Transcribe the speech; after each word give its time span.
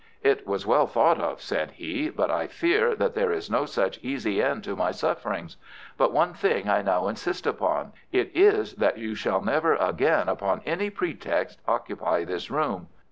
"It 0.23 0.47
was 0.47 0.65
well 0.65 0.87
thought 0.87 1.19
of," 1.19 1.43
said 1.43 1.69
he, 1.73 2.09
"but 2.09 2.31
I 2.31 2.47
fear 2.47 2.95
that 2.95 3.13
there 3.13 3.31
is 3.31 3.51
no 3.51 3.67
such 3.67 3.99
easy 4.01 4.41
end 4.41 4.63
to 4.63 4.75
my 4.75 4.89
sufferings. 4.89 5.57
But 5.95 6.11
one 6.11 6.33
thing 6.33 6.67
I 6.67 6.81
now 6.81 7.07
insist 7.07 7.45
upon. 7.45 7.93
It 8.11 8.31
is 8.33 8.73
that 8.77 8.97
you 8.97 9.13
shall 9.13 9.43
never 9.43 9.75
again 9.75 10.27
upon 10.27 10.61
any 10.65 10.89
pretext 10.89 11.59
occupy 11.67 12.23
this 12.23 12.49
room. 12.49 12.87